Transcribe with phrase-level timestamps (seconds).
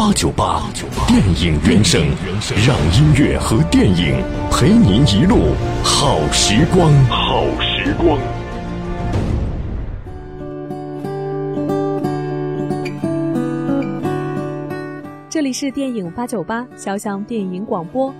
[0.00, 0.62] 八九八
[1.06, 2.00] 电影原声，
[2.66, 5.54] 让音乐和电影陪您一路
[5.84, 6.90] 好时光。
[7.04, 8.18] 好时光。
[15.28, 18.10] 这里是电影八九八潇湘电影广播，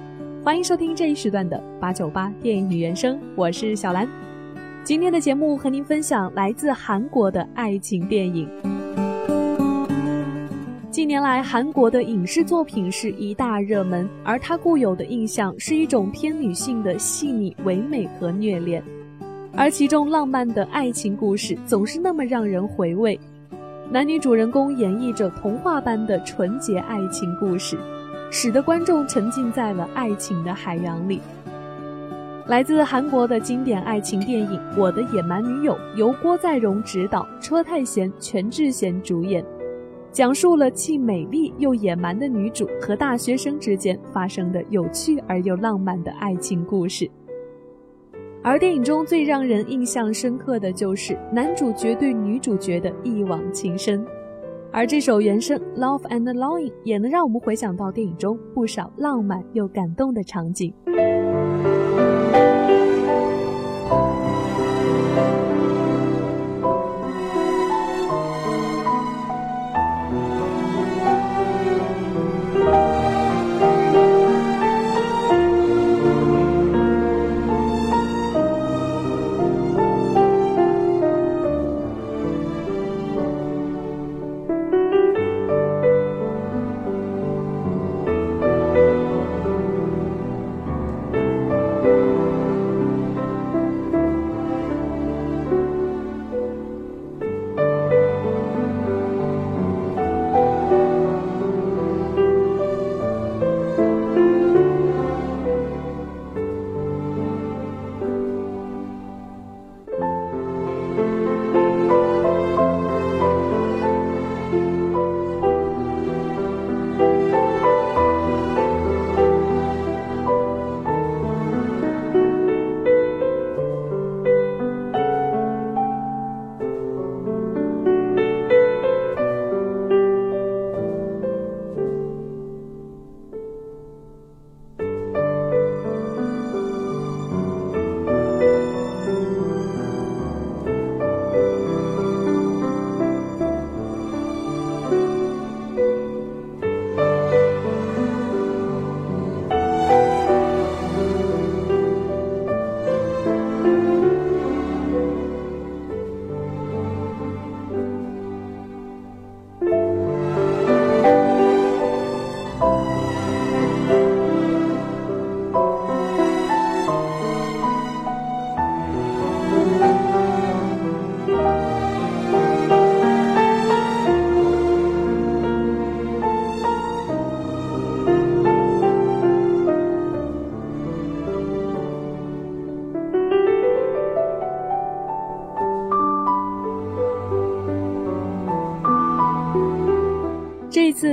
[0.44, 4.06] 欢迎收听这一时段的八九八电影原声，我是小兰。
[4.84, 8.46] 今天的节目和您分享来自韩国的爱情电影。
[10.90, 18.82] 近年来，韩国的影视作品是一大热门，而它固有的印象是一种偏女性的细腻、唯美和虐恋，
[19.54, 23.18] 而其中浪漫的爱情故事总是那么让人回味。
[23.88, 27.78] 男女主人公演绎着童话般的纯洁爱情故事，
[28.32, 31.20] 使得观众沉浸在了爱情的海洋里。
[32.48, 39.44] 来自韩国的经典爱情电影《我的野蛮女友》，由郭在容执导，车太贤、全智贤主演。
[40.12, 47.08] 讲述了既美丽又野蛮的女主和大学生之间发生的有趣而又浪漫的爱情故事。
[48.42, 54.04] 而电影中最让人印象深刻的就是男主角对女主角的一往情深，
[54.72, 60.74] 而这首原声《Love and Longing》也能让我们回想到电影中不少浪漫又感动的场景。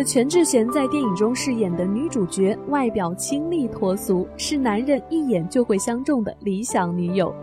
[0.08, 7.36] 全智贤在电影中饰演的女主角，外表清丽脱俗，是男人一眼就会相中的理想女友。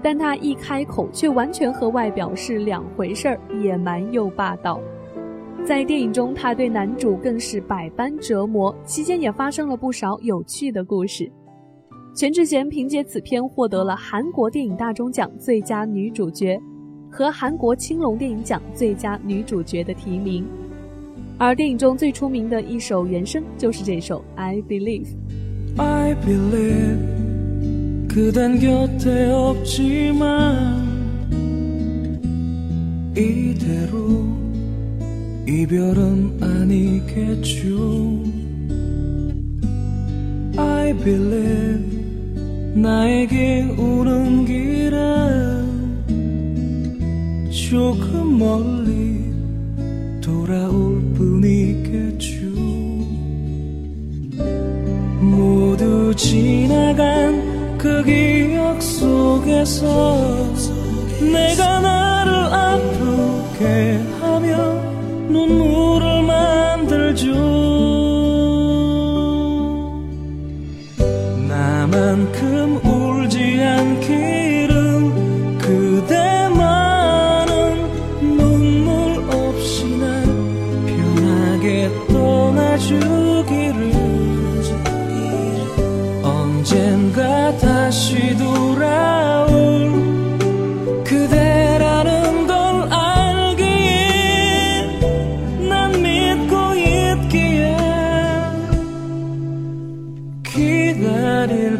[0.00, 4.80] 但她一开口，却完全和外表是两回事儿，野蛮又霸道。
[5.64, 11.28] 在电影中，她对男主更是百般折磨，期间也发生了不少有趣的故事。
[12.14, 16.56] 全智贤凭借此片获得了韩国电影大钟奖最佳女主角
[17.10, 20.46] 和韩国青龙电影奖最佳女主角的提名。
[21.39, 25.07] 而电影中最出名的一首原声就是这首《I Believe》。
[25.77, 27.15] I believe
[28.07, 30.85] 그댄 곁에 없지만
[33.13, 34.25] 이대로
[35.45, 38.23] 이별은 아니겠죠
[40.57, 41.95] I believe
[42.75, 45.65] 나에게 오는 길은
[47.51, 48.78] 조금 멀리
[50.50, 52.34] 돌아올 뿐이겠죠.
[55.20, 60.52] 모두 지나간 그 기억 속에서
[61.20, 64.72] 내가 나를 아프게 하며
[65.28, 67.69] 눈물을 만들죠.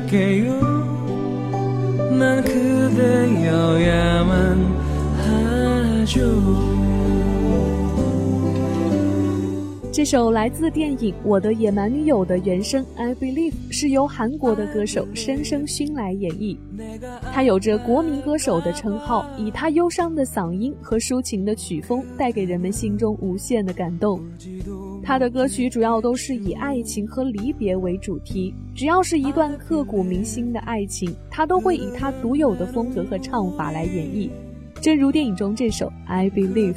[0.09, 0.59] 기다릴게요
[2.17, 4.15] 난 그대여야만
[5.17, 6.75] 하죠
[9.91, 16.57] 这首来自电影《我的野蛮女友》的原声《I Believe》是由韩国的歌手申生勋来演绎。
[17.31, 24.19] 他有着国民歌手的称号，以他忧伤的嗓音和抒情的曲风，带给人们心中无限的感动。
[25.02, 34.30] 他的歌曲主要都是以爱情和离别为主题，只要是一段刻骨铭心的爱情，他都会以他独有的风格和唱法来演绎。
[34.80, 36.74] 正如电影中这首《I Believe》。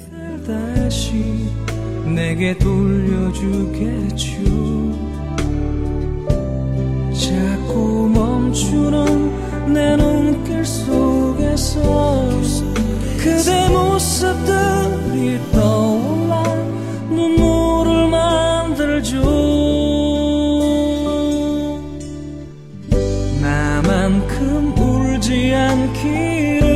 [24.24, 26.73] 만큼 울지 않기를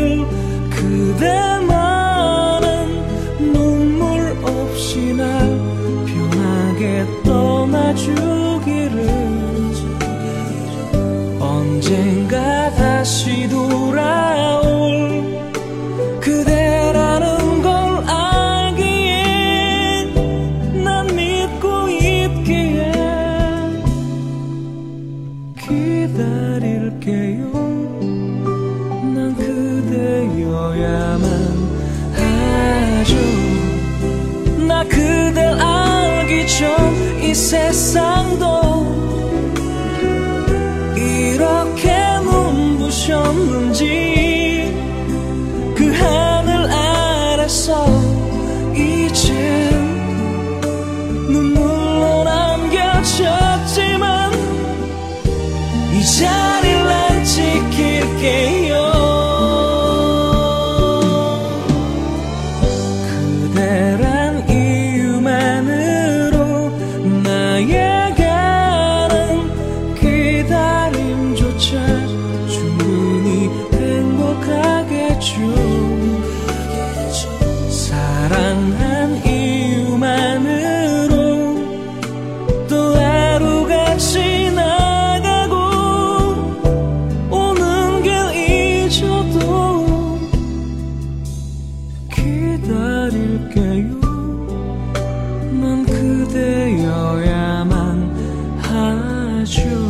[37.38, 38.07] 전이
[92.18, 93.98] 기다릴게요.
[95.62, 97.72] 난 그대여야만
[98.62, 99.87] 하죠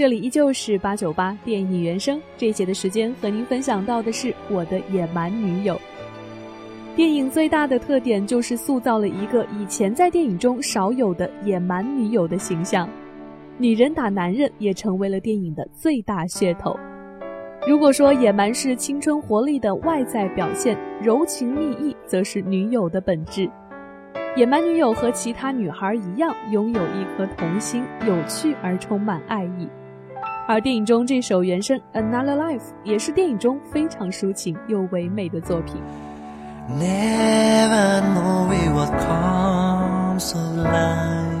[0.00, 5.78] 这里依旧是八九八电影原声，这一节的时间和您分享到的是我的野蛮女友。
[6.96, 12.88] 电影最大的特点就是塑造了一个以前在电影中少有的野蛮女友的形象，
[13.58, 16.74] 女人打男人也成为了电影的最大噱头。
[17.68, 23.46] 如果说野蛮是青春活力的外在表现，柔情蜜意则是女友的本质。
[24.34, 29.68] 野蛮女友和其他女孩一样，拥有一颗童心，有趣而充满爱意。
[30.47, 35.81] 而电影中这首原声《Another Life》也是电影中非常抒情又唯美的作品。
[36.67, 41.35] Never knowing what comes of life.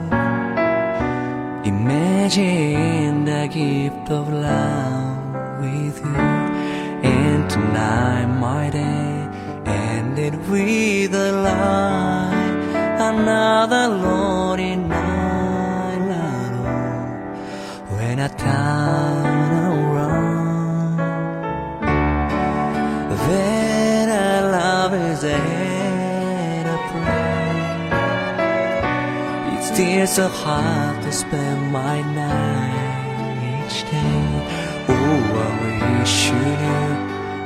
[1.65, 6.65] Imagine the gift of love with you.
[7.03, 9.29] And tonight my day
[9.65, 12.45] ended with a lie.
[12.97, 14.88] Another lonely night
[18.20, 20.96] when I turn around.
[23.28, 27.96] Then I love is and a pray.
[29.56, 34.26] It's still so hard to spend my night each day.
[34.88, 35.50] Oh, I
[35.98, 36.90] wish you knew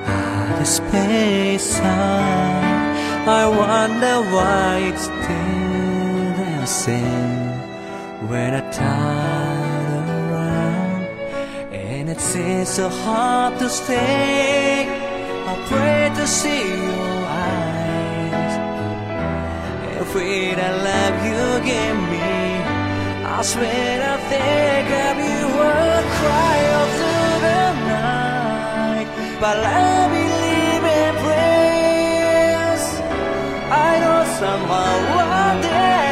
[0.07, 2.75] how the space time.
[3.29, 7.55] I wonder why it's still the same
[8.29, 8.64] when I
[12.35, 14.89] Seems so hard to stay.
[15.51, 18.55] I pray to see your eyes.
[20.01, 22.35] Every the love you give me,
[23.37, 29.09] I swear I think of you will cry all through the night.
[29.41, 32.85] But I believe in prayers.
[33.87, 36.04] I know somehow one day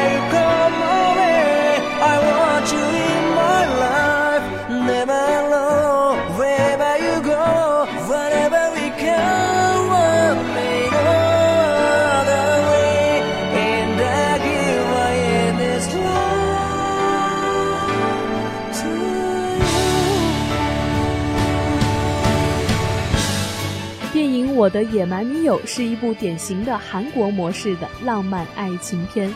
[24.73, 29.33] 的野蛮女友》是一部典型的韩国模式的浪漫爱情片，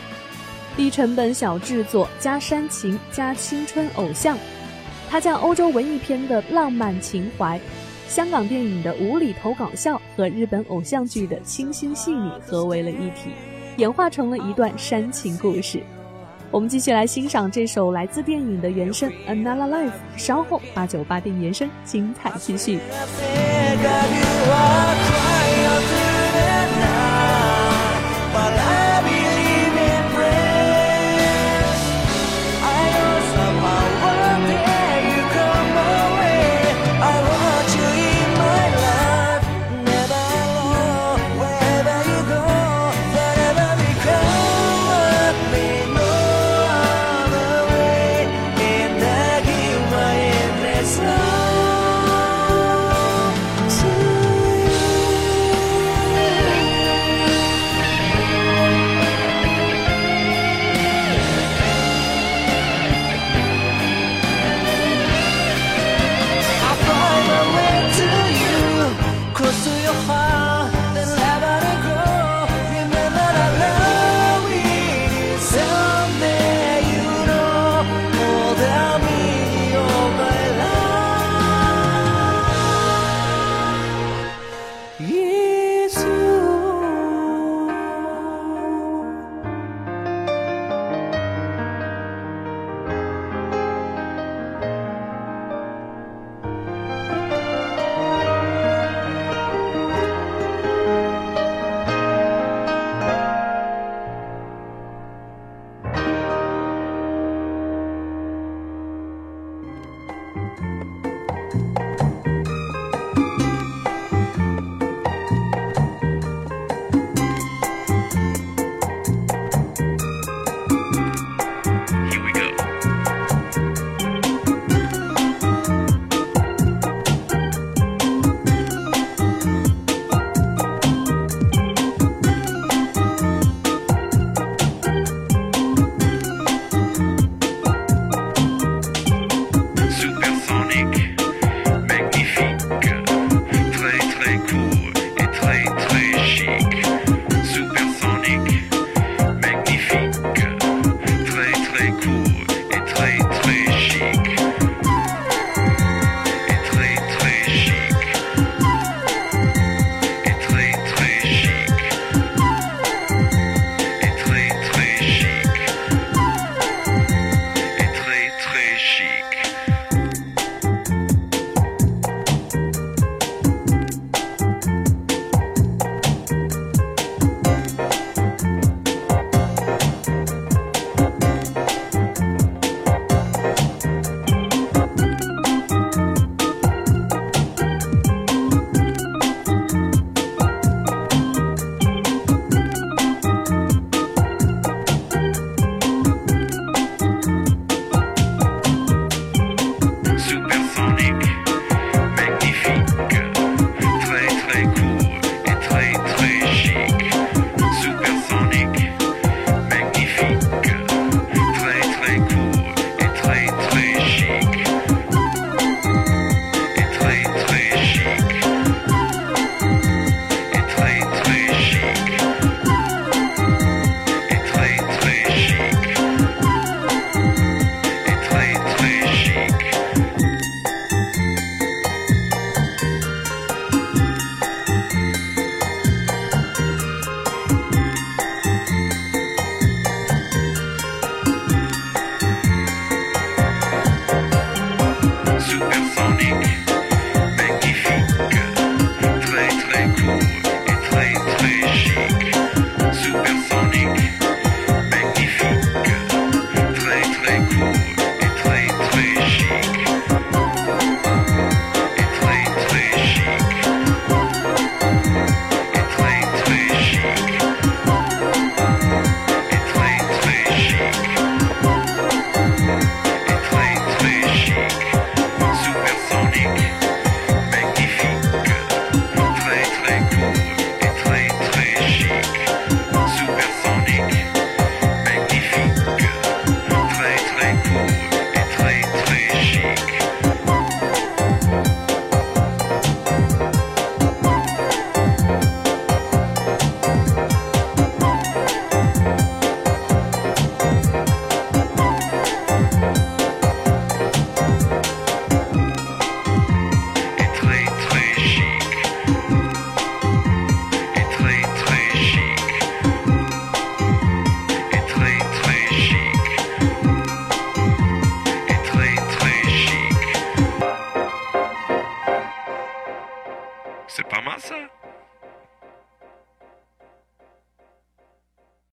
[0.76, 4.36] 低成本小制作加煽情加青春偶像，
[5.10, 7.58] 它将欧洲文艺片的浪漫情怀、
[8.08, 13.30] 香港电影的无厘头搞笑和日本偶像剧的清新细腻合为了一体，
[13.78, 15.84] 演化成了一段煽情故事。
[16.50, 22.80] 我们继续来欣赏这首来自电影的原声《Another Life》，稍后八九八电影原声精彩继续。